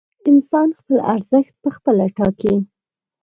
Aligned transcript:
انسان 0.29 0.67
خپل 0.79 0.97
ارزښت 1.13 1.53
پخپله 1.63 2.05
ټاکي. 2.17 2.55